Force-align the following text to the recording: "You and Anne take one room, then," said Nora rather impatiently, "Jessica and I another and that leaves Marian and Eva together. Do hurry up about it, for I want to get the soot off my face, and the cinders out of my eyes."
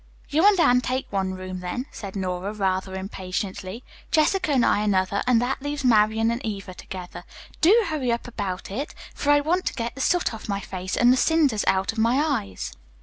"You 0.29 0.47
and 0.47 0.59
Anne 0.59 0.81
take 0.81 1.05
one 1.11 1.35
room, 1.35 1.59
then," 1.59 1.85
said 1.91 2.15
Nora 2.15 2.53
rather 2.53 2.95
impatiently, 2.95 3.83
"Jessica 4.09 4.51
and 4.51 4.65
I 4.65 4.79
another 4.79 5.21
and 5.27 5.39
that 5.43 5.61
leaves 5.61 5.85
Marian 5.85 6.31
and 6.31 6.43
Eva 6.43 6.73
together. 6.73 7.23
Do 7.61 7.83
hurry 7.85 8.11
up 8.11 8.27
about 8.27 8.71
it, 8.71 8.95
for 9.13 9.29
I 9.29 9.41
want 9.41 9.67
to 9.67 9.75
get 9.75 9.93
the 9.93 10.01
soot 10.01 10.33
off 10.33 10.49
my 10.49 10.59
face, 10.59 10.97
and 10.97 11.13
the 11.13 11.17
cinders 11.17 11.63
out 11.67 11.91
of 11.91 11.99
my 11.99 12.15
eyes." 12.19 12.73